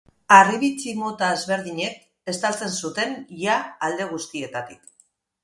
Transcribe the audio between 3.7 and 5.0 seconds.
alde guztietatik.